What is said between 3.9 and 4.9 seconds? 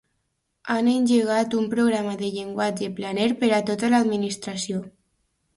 l'Administraci